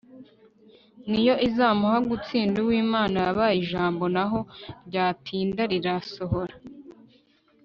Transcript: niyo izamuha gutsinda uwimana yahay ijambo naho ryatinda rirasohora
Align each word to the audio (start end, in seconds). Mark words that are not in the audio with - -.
niyo 1.09 1.35
izamuha 1.47 1.97
gutsinda 2.09 2.55
uwimana 2.63 3.17
yahay 3.25 3.53
ijambo 3.63 4.03
naho 4.15 4.39
ryatinda 4.87 5.61
rirasohora 5.71 6.55